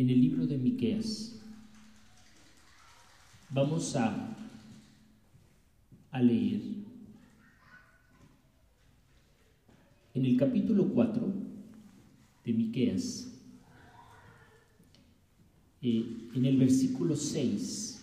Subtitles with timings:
[0.00, 1.38] en el libro de Miqueas.
[3.50, 4.34] Vamos a,
[6.10, 6.62] a leer
[10.14, 11.30] en el capítulo 4
[12.46, 13.30] de Miqueas,
[15.82, 18.02] eh, en el versículo 6,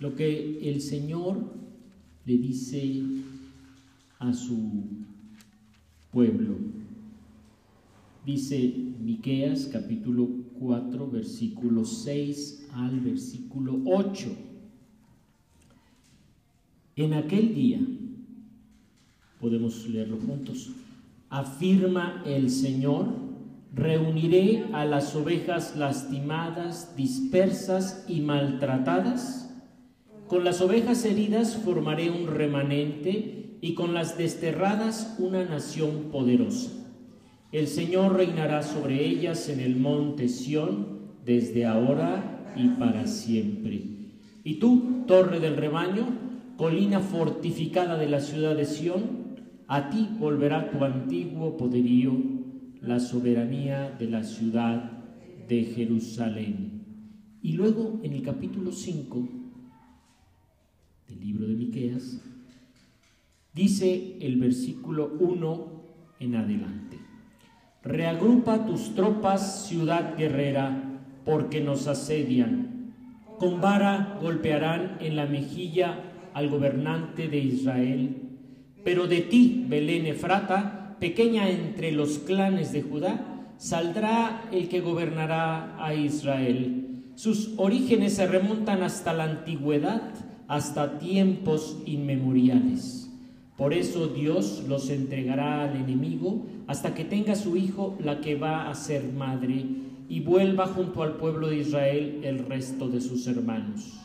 [0.00, 1.54] lo que el Señor
[2.26, 3.02] le dice
[4.18, 4.84] a su
[6.12, 6.58] pueblo.
[8.26, 14.28] Dice Miqueas capítulo 4 versículo 6 al versículo 8.
[16.96, 17.80] En aquel día,
[19.40, 20.70] podemos leerlo juntos,
[21.30, 23.06] afirma el Señor,
[23.74, 29.54] reuniré a las ovejas lastimadas, dispersas y maltratadas.
[30.26, 36.77] Con las ovejas heridas formaré un remanente y con las desterradas una nación poderosa.
[37.50, 43.82] El Señor reinará sobre ellas en el monte Sión desde ahora y para siempre.
[44.44, 46.08] Y tú, torre del rebaño,
[46.58, 49.18] colina fortificada de la ciudad de Sión,
[49.66, 52.12] a ti volverá tu antiguo poderío,
[52.82, 54.90] la soberanía de la ciudad
[55.48, 56.84] de Jerusalén.
[57.40, 59.26] Y luego en el capítulo 5
[61.08, 62.20] del libro de Miqueas
[63.54, 65.82] dice el versículo 1
[66.20, 67.07] en adelante.
[67.82, 72.94] Reagrupa tus tropas, ciudad guerrera, porque nos asedian.
[73.38, 76.00] Con vara golpearán en la mejilla
[76.34, 78.16] al gobernante de Israel.
[78.84, 83.24] Pero de ti, Belén Efrata, pequeña entre los clanes de Judá,
[83.58, 87.04] saldrá el que gobernará a Israel.
[87.14, 90.02] Sus orígenes se remontan hasta la antigüedad,
[90.48, 93.07] hasta tiempos inmemoriales.
[93.58, 98.70] Por eso Dios los entregará al enemigo hasta que tenga su hijo la que va
[98.70, 99.64] a ser madre
[100.08, 103.98] y vuelva junto al pueblo de Israel el resto de sus hermanos.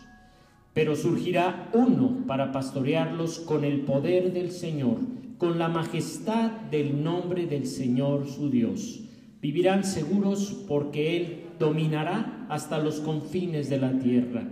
[0.74, 4.98] Pero surgirá uno para pastorearlos con el poder del Señor,
[5.38, 9.02] con la majestad del nombre del Señor su Dios.
[9.40, 14.50] Vivirán seguros porque Él dominará hasta los confines de la tierra.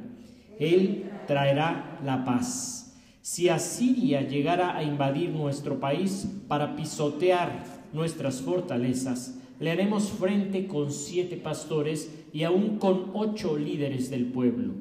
[0.59, 2.80] Él traerá la paz
[3.21, 10.91] si Asiria llegara a invadir nuestro país para pisotear nuestras fortalezas, le haremos frente con
[10.91, 14.73] siete pastores y aún con ocho líderes del pueblo.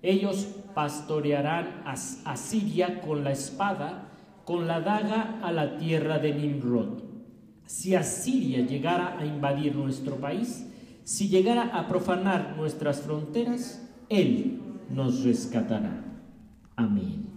[0.00, 4.08] Ellos pastorearán a Asiria con la espada,
[4.46, 7.02] con la daga a la tierra de Nimrod.
[7.66, 10.66] Si Asiria llegara a invadir nuestro país,
[11.04, 14.58] si llegara a profanar nuestras fronteras, Él
[14.90, 16.02] nos rescatará.
[16.76, 17.33] Amén.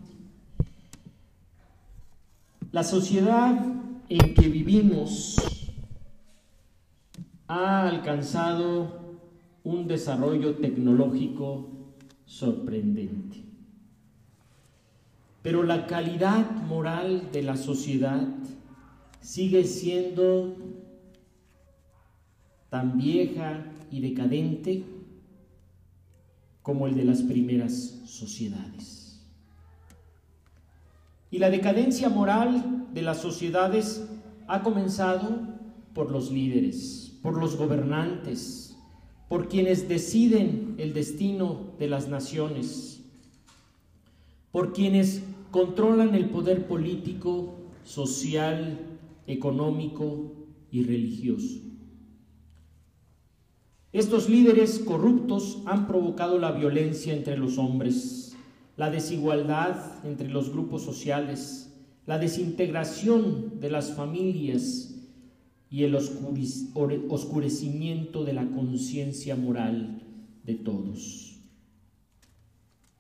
[2.71, 3.65] La sociedad
[4.09, 5.37] en que vivimos
[7.47, 9.19] ha alcanzado
[9.63, 11.69] un desarrollo tecnológico
[12.25, 13.43] sorprendente.
[15.41, 18.27] Pero la calidad moral de la sociedad
[19.21, 20.57] sigue siendo
[22.69, 24.83] tan vieja y decadente
[26.61, 28.96] como el de las primeras sociedades.
[31.29, 34.07] Y la decadencia moral de las sociedades
[34.47, 35.39] ha comenzado
[35.93, 38.77] por los líderes, por los gobernantes,
[39.27, 43.03] por quienes deciden el destino de las naciones,
[44.51, 45.21] por quienes
[45.51, 48.79] controlan el poder político, social,
[49.27, 50.31] económico
[50.71, 51.59] y religioso.
[53.91, 58.26] Estos líderes corruptos han provocado la violencia entre los hombres
[58.77, 61.73] la desigualdad entre los grupos sociales,
[62.05, 64.93] la desintegración de las familias
[65.69, 70.03] y el oscurecimiento de la conciencia moral
[70.43, 71.39] de todos.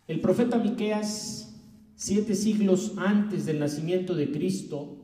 [0.07, 1.55] El profeta Miqueas,
[1.95, 4.97] siete siglos antes del nacimiento de Cristo,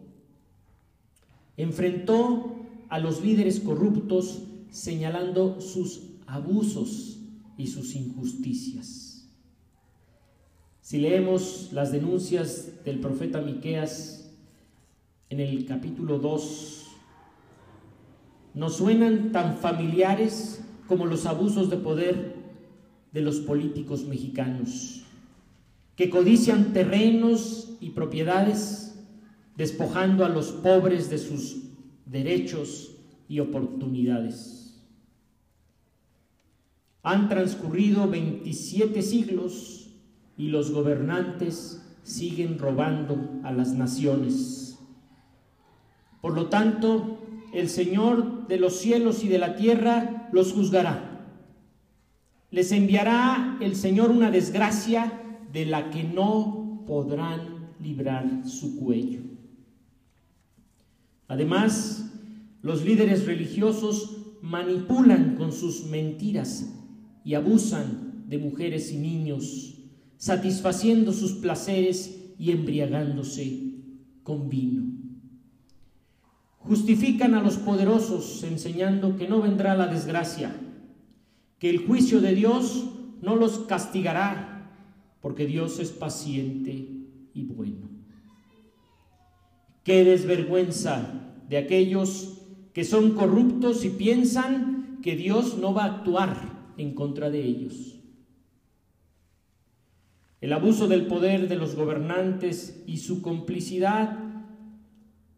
[1.56, 2.56] enfrentó
[2.90, 4.42] a los líderes corruptos
[4.72, 7.20] señalando sus abusos
[7.58, 9.13] y sus injusticias.
[10.94, 14.32] Si leemos las denuncias del profeta Miqueas
[15.28, 16.84] en el capítulo 2,
[18.54, 22.36] nos suenan tan familiares como los abusos de poder
[23.12, 25.02] de los políticos mexicanos,
[25.96, 29.04] que codician terrenos y propiedades,
[29.58, 31.58] despojando a los pobres de sus
[32.06, 32.92] derechos
[33.28, 34.80] y oportunidades.
[37.02, 39.83] Han transcurrido 27 siglos
[40.38, 44.80] y los gobernantes siguen robando a las naciones.
[46.22, 47.20] Por lo tanto,
[47.54, 51.14] el Señor de los cielos y de la tierra los juzgará
[52.54, 55.12] les enviará el Señor una desgracia
[55.52, 59.22] de la que no podrán librar su cuello.
[61.28, 62.12] Además,
[62.62, 66.72] los líderes religiosos manipulan con sus mentiras
[67.26, 69.73] y abusan de mujeres y niños,
[70.24, 73.74] satisfaciendo sus placeres y embriagándose
[74.24, 74.84] con vino.
[76.60, 80.56] Justifican a los poderosos enseñando que no vendrá la desgracia,
[81.60, 82.86] que el juicio de Dios
[83.22, 84.72] no los castigará,
[85.20, 86.72] porque Dios es paciente
[87.34, 87.90] y bueno.
[89.84, 92.38] Qué desvergüenza de aquellos
[92.72, 98.03] que son corruptos y piensan que Dios no va a actuar en contra de ellos.
[100.44, 104.20] El abuso del poder de los gobernantes y su complicidad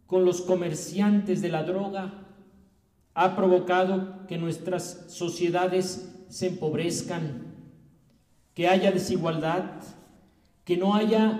[0.07, 2.25] con los comerciantes de la droga
[3.13, 7.54] ha provocado que nuestras sociedades se empobrezcan,
[8.56, 9.74] que haya desigualdad,
[10.63, 11.40] que no haya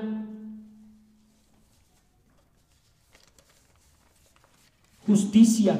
[5.08, 5.80] justicia.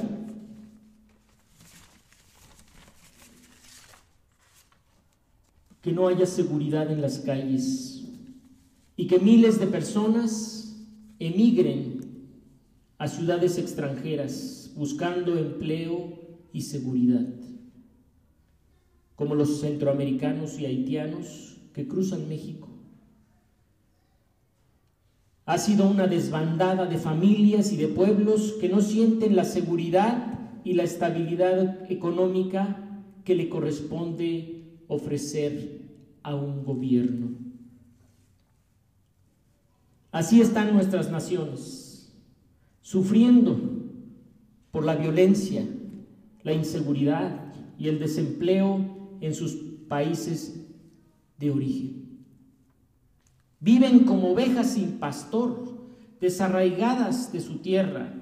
[5.86, 8.06] Que no haya seguridad en las calles
[8.98, 10.84] y que miles de personas
[11.20, 12.00] emigren
[12.98, 16.18] a ciudades extranjeras buscando empleo
[16.52, 17.28] y seguridad,
[19.16, 22.68] como los centroamericanos y haitianos que cruzan México.
[25.46, 30.74] Ha sido una desbandada de familias y de pueblos que no sienten la seguridad y
[30.74, 34.55] la estabilidad económica que le corresponde
[34.88, 35.82] ofrecer
[36.24, 37.30] a un gobierno.
[40.12, 42.12] Así están nuestras naciones,
[42.82, 43.60] sufriendo
[44.72, 45.66] por la violencia,
[46.44, 49.56] la inseguridad y el desempleo en sus
[49.88, 50.56] países
[51.38, 52.06] de origen.
[53.60, 55.76] Viven como ovejas sin pastor,
[56.22, 58.14] desarraigadas de su tierra,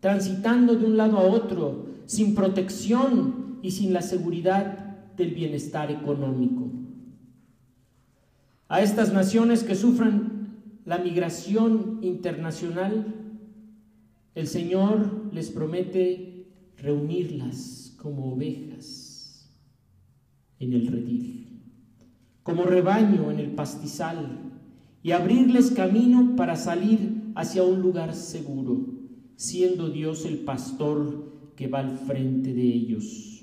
[0.00, 4.81] transitando de un lado a otro, sin protección y sin la seguridad
[5.16, 6.70] del bienestar económico.
[8.68, 13.14] A estas naciones que sufran la migración internacional,
[14.34, 16.46] el Señor les promete
[16.78, 19.52] reunirlas como ovejas
[20.58, 21.60] en el redil,
[22.42, 24.38] como rebaño en el pastizal,
[25.02, 28.86] y abrirles camino para salir hacia un lugar seguro,
[29.36, 33.41] siendo Dios el pastor que va al frente de ellos.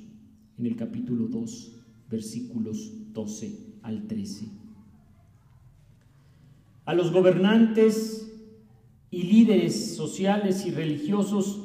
[0.60, 1.72] En el capítulo 2,
[2.10, 4.46] versículos 12 al 13.
[6.84, 8.30] A los gobernantes
[9.10, 11.62] y líderes sociales y religiosos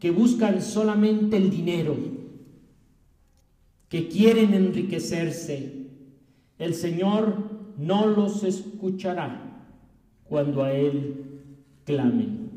[0.00, 1.94] que buscan solamente el dinero,
[3.90, 5.88] que quieren enriquecerse,
[6.58, 9.68] el Señor no los escuchará
[10.24, 11.42] cuando a Él
[11.84, 12.48] clamen.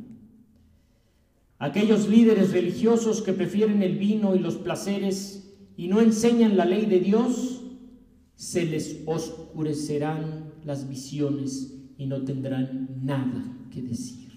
[1.59, 5.50] Aquellos líderes religiosos que prefieren el vino y los placeres
[5.81, 7.59] y no enseñan la ley de Dios,
[8.35, 14.29] se les oscurecerán las visiones y no tendrán nada que decir.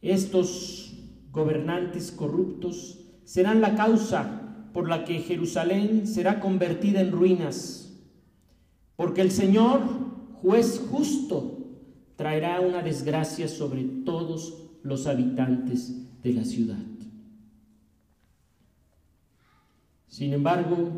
[0.00, 0.94] Estos
[1.32, 7.92] gobernantes corruptos serán la causa por la que Jerusalén será convertida en ruinas,
[8.94, 9.80] porque el Señor,
[10.34, 11.58] juez justo,
[12.14, 16.91] traerá una desgracia sobre todos los habitantes de la ciudad.
[20.12, 20.90] Sin embargo,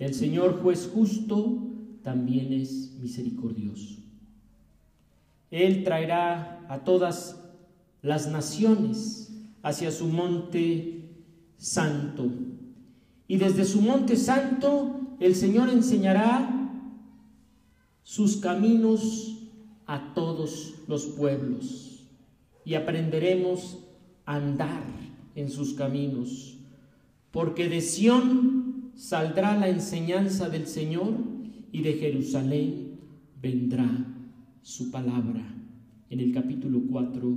[0.00, 1.62] el Señor juez justo
[2.02, 4.00] también es misericordioso.
[5.52, 7.40] Él traerá a todas
[8.02, 11.04] las naciones hacia su monte
[11.56, 12.26] santo.
[13.28, 16.72] Y desde su monte santo el Señor enseñará
[18.02, 19.38] sus caminos
[19.86, 22.08] a todos los pueblos.
[22.64, 23.78] Y aprenderemos
[24.26, 24.82] a andar
[25.36, 26.57] en sus caminos,
[27.30, 31.14] porque de Sión saldrá la enseñanza del Señor
[31.72, 32.98] y de Jerusalén
[33.40, 33.88] vendrá
[34.62, 35.54] su palabra.
[36.10, 37.36] En el capítulo 4,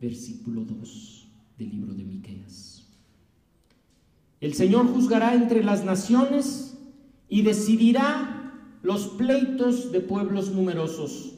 [0.00, 1.28] versículo 2
[1.58, 2.86] del libro de Miqueas.
[4.40, 6.78] El Señor juzgará entre las naciones
[7.28, 8.52] y decidirá
[8.82, 11.34] los pleitos de pueblos numerosos.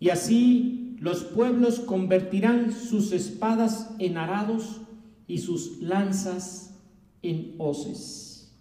[0.00, 4.80] Y así los pueblos convertirán sus espadas en arados
[5.26, 6.71] y sus lanzas
[7.22, 8.52] en hoces.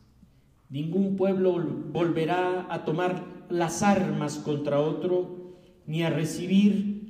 [0.70, 1.60] Ningún pueblo
[1.92, 7.02] volverá a tomar las armas contra otro ni a recibir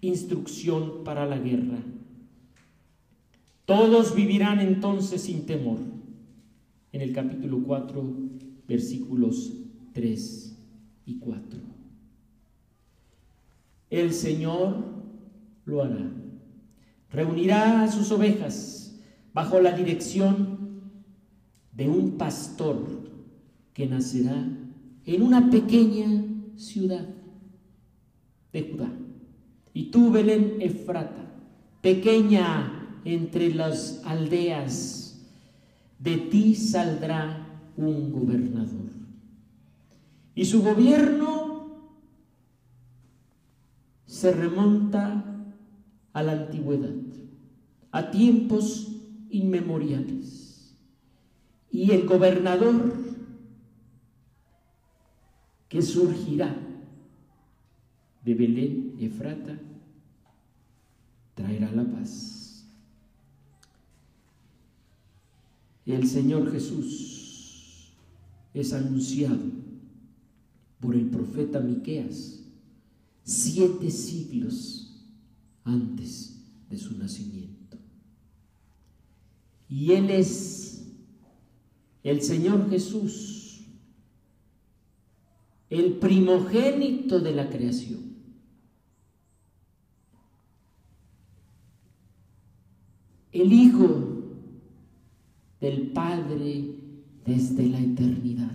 [0.00, 1.78] instrucción para la guerra.
[3.66, 5.78] Todos vivirán entonces sin temor
[6.92, 8.02] en el capítulo 4,
[8.66, 9.52] versículos
[9.92, 10.58] 3
[11.06, 11.60] y 4.
[13.90, 14.84] El Señor
[15.64, 16.10] lo hará.
[17.10, 18.98] Reunirá a sus ovejas
[19.34, 20.61] bajo la dirección
[21.72, 22.86] de un pastor
[23.72, 24.46] que nacerá
[25.04, 26.24] en una pequeña
[26.56, 27.06] ciudad
[28.52, 28.92] de Judá.
[29.74, 31.32] Y tú, Belén Efrata,
[31.80, 35.26] pequeña entre las aldeas,
[35.98, 38.90] de ti saldrá un gobernador.
[40.34, 41.52] Y su gobierno
[44.06, 45.24] se remonta
[46.12, 46.94] a la antigüedad,
[47.90, 48.88] a tiempos
[49.30, 50.41] inmemoriales.
[51.72, 52.94] Y el gobernador
[55.68, 56.54] que surgirá
[58.24, 59.58] de Belén, Efrata,
[61.34, 62.66] traerá la paz.
[65.86, 67.92] El Señor Jesús
[68.54, 69.40] es anunciado
[70.78, 72.40] por el profeta Miqueas
[73.24, 75.02] siete siglos
[75.64, 76.36] antes
[76.68, 77.78] de su nacimiento.
[79.68, 80.61] Y Él es
[82.02, 83.66] el Señor Jesús,
[85.70, 88.12] el primogénito de la creación.
[93.32, 94.12] el Hijo
[95.60, 96.76] del Padre
[97.24, 98.52] desde la eternidad.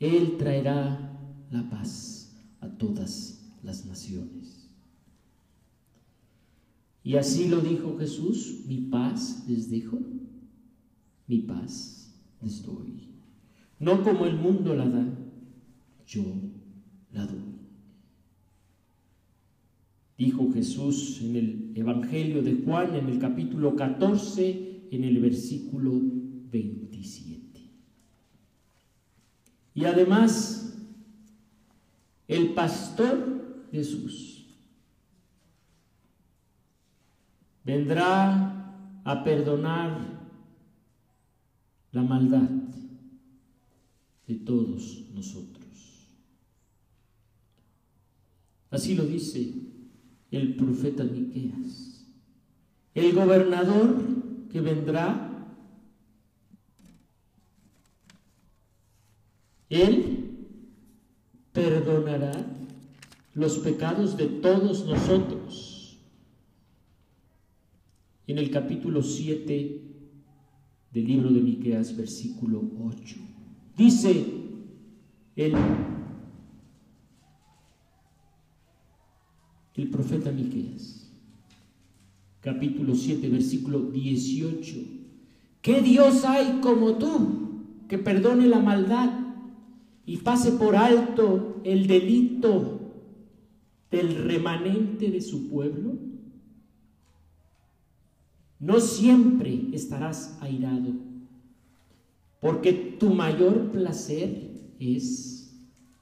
[0.00, 1.18] Él traerá
[1.50, 4.68] la paz a todas las naciones.
[7.04, 9.98] Y así lo dijo Jesús, mi paz les dijo,
[11.26, 13.08] mi paz les doy.
[13.78, 15.04] No como el mundo la da,
[16.06, 16.22] yo
[17.12, 17.52] la doy
[20.22, 27.60] dijo Jesús en el Evangelio de Juan, en el capítulo 14, en el versículo 27.
[29.74, 30.78] Y además,
[32.28, 34.46] el pastor Jesús
[37.64, 40.21] vendrá a perdonar
[41.92, 42.48] la maldad
[44.26, 46.08] de todos nosotros.
[48.70, 49.52] Así lo dice
[50.30, 52.06] el profeta Miqueas.
[52.94, 54.02] El gobernador
[54.50, 55.28] que vendrá,
[59.68, 60.48] él
[61.52, 62.32] perdonará
[63.34, 65.98] los pecados de todos nosotros.
[68.26, 69.91] En el capítulo 7
[70.92, 73.16] del libro de Miqueas, versículo 8,
[73.76, 74.24] dice
[75.36, 75.54] el
[79.74, 81.10] el profeta Miqueas,
[82.40, 84.76] capítulo 7, versículo 18.
[85.62, 89.10] ¿Qué Dios hay como tú que perdone la maldad
[90.04, 92.80] y pase por alto el delito
[93.90, 96.11] del remanente de su pueblo?
[98.62, 100.94] No siempre estarás airado,
[102.40, 105.52] porque tu mayor placer es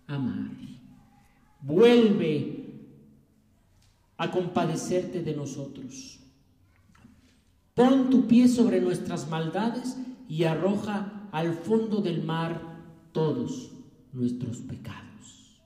[0.06, 0.50] amar.
[1.62, 2.84] Vuelve
[4.18, 6.20] a compadecerte de nosotros.
[7.72, 9.96] Pon tu pie sobre nuestras maldades
[10.28, 12.60] y arroja al fondo del mar
[13.12, 13.72] todos
[14.12, 15.62] nuestros pecados.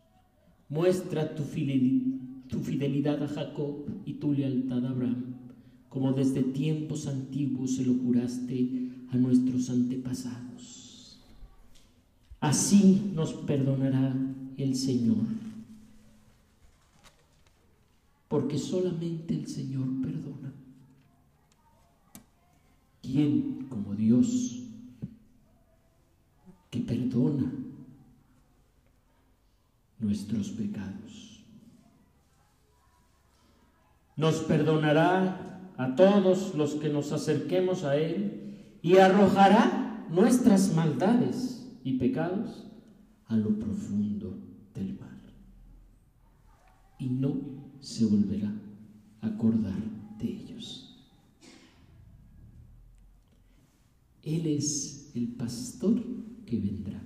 [0.68, 5.33] Muestra tu fidelidad, a Jacob y tu lealtad a Abraham,
[5.94, 11.20] como desde tiempos antiguos se lo juraste a nuestros antepasados.
[12.40, 14.12] Así nos perdonará
[14.58, 15.24] el Señor
[18.28, 20.52] porque solamente el Señor perdona.
[23.00, 24.64] ¿Quién como Dios
[26.70, 27.52] que perdona
[30.00, 31.44] nuestros pecados?
[34.16, 41.94] Nos perdonará a todos los que nos acerquemos a Él y arrojará nuestras maldades y
[41.98, 42.66] pecados
[43.26, 44.38] a lo profundo
[44.74, 45.10] del mar.
[46.98, 47.34] Y no
[47.80, 48.52] se volverá
[49.20, 49.82] a acordar
[50.18, 50.96] de ellos.
[54.22, 56.02] Él es el pastor
[56.46, 57.00] que vendrá.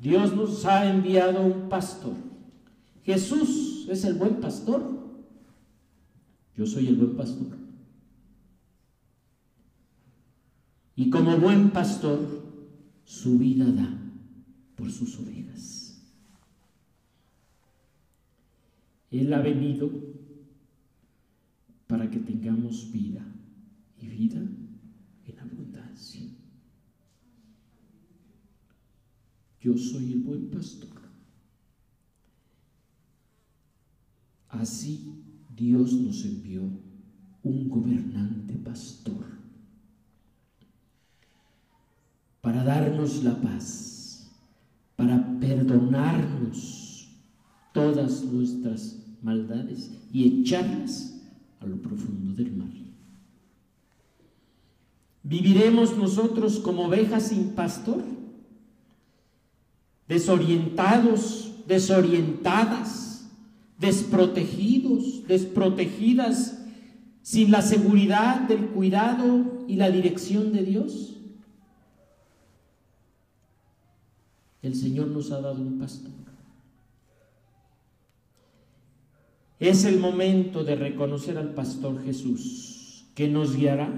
[0.00, 2.14] Dios nos ha enviado un pastor.
[3.04, 4.99] Jesús es el buen pastor.
[6.60, 7.56] Yo soy el buen pastor.
[10.94, 12.20] Y como buen pastor,
[13.06, 13.98] su vida da
[14.76, 16.02] por sus ovejas.
[19.10, 19.90] Él ha venido
[21.86, 23.24] para que tengamos vida
[23.98, 26.28] y vida en abundancia.
[29.62, 30.90] Yo soy el buen pastor.
[34.50, 35.29] Así
[35.60, 36.62] Dios nos envió
[37.42, 39.26] un gobernante pastor
[42.40, 44.30] para darnos la paz,
[44.96, 47.10] para perdonarnos
[47.74, 51.20] todas nuestras maldades y echarlas
[51.60, 52.72] a lo profundo del mar.
[55.22, 58.02] ¿Viviremos nosotros como ovejas sin pastor?
[60.08, 62.99] Desorientados, desorientadas,
[63.80, 66.58] desprotegidos, desprotegidas,
[67.22, 71.16] sin la seguridad del cuidado y la dirección de Dios.
[74.62, 76.12] El Señor nos ha dado un pastor.
[79.58, 83.90] Es el momento de reconocer al pastor Jesús, que nos guiará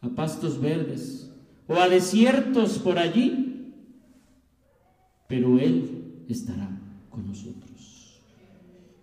[0.00, 1.30] a pastos verdes
[1.68, 3.72] o a desiertos por allí,
[5.28, 6.68] pero Él estará
[7.10, 7.65] con nosotros.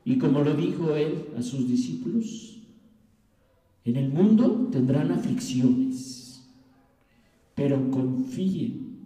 [0.06, 2.58] Y como lo dijo Él a sus discípulos,
[3.86, 6.44] en el mundo tendrán aflicciones,
[7.56, 8.98] pero confíen,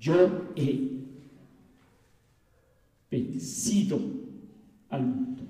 [0.00, 0.90] yo he
[3.10, 4.00] vencido
[4.88, 5.42] al mundo.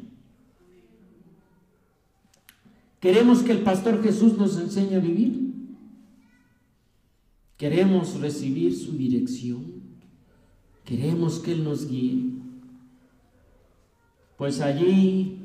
[3.00, 5.54] ¿Queremos que el pastor Jesús nos enseñe a vivir?
[7.56, 9.80] Queremos recibir su dirección.
[10.84, 12.39] Queremos que Él nos guíe.
[14.40, 15.36] Pues allí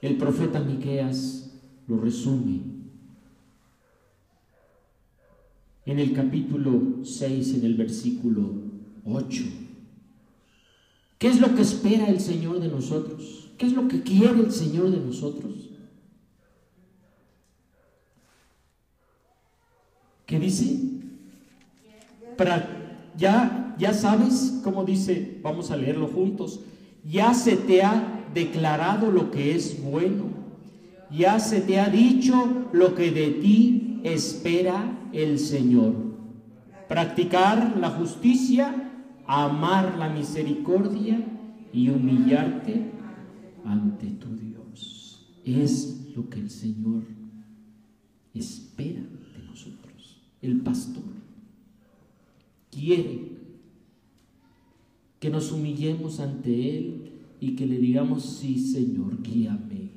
[0.00, 1.50] el profeta Miqueas
[1.86, 2.62] lo resume
[5.84, 8.50] en el capítulo 6, en el versículo
[9.04, 9.44] 8.
[11.18, 13.50] ¿Qué es lo que espera el Señor de nosotros?
[13.58, 15.68] ¿Qué es lo que quiere el Señor de nosotros?
[20.24, 20.80] ¿Qué dice?
[23.18, 26.60] ya, ya sabes cómo dice, vamos a leerlo juntos,
[27.04, 30.24] ya se te ha declarado lo que es bueno,
[31.10, 35.94] ya se te ha dicho lo que de ti espera el Señor.
[36.88, 38.92] Practicar la justicia,
[39.26, 41.20] amar la misericordia
[41.72, 42.90] y humillarte
[43.64, 45.26] ante tu Dios.
[45.44, 47.02] Es lo que el Señor
[48.34, 49.02] espera
[50.42, 51.02] el pastor.
[52.70, 53.37] Quiere
[55.20, 59.90] que nos humillemos ante Él y que le digamos, sí Señor, guíame,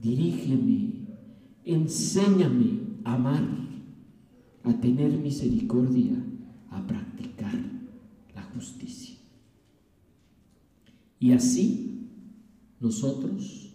[0.00, 0.92] dirígeme,
[1.64, 3.44] enséñame a amar,
[4.64, 6.12] a tener misericordia,
[6.70, 7.54] a practicar
[8.34, 9.16] la justicia.
[11.20, 12.08] Y así
[12.80, 13.74] nosotros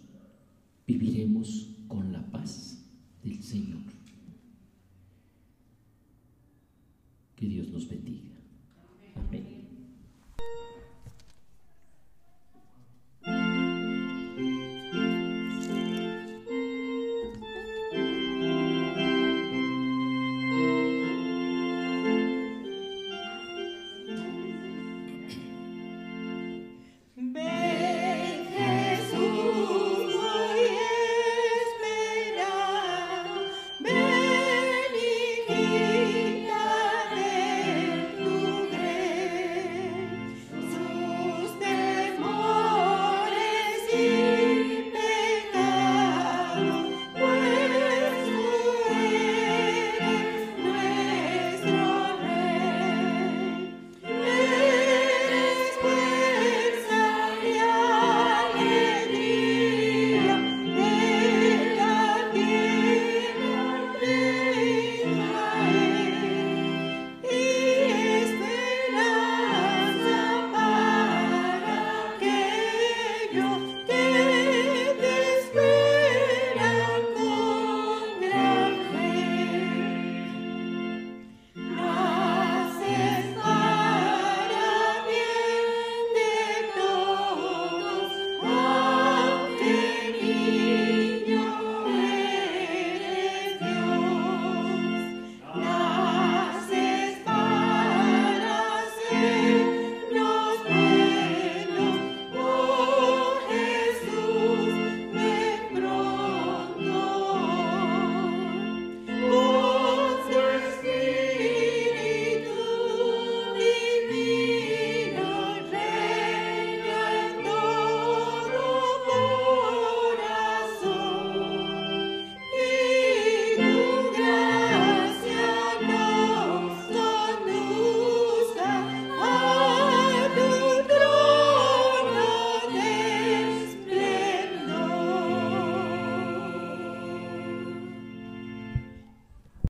[0.86, 2.84] viviremos con la paz
[3.22, 3.82] del Señor.
[7.36, 8.33] Que Dios nos bendiga.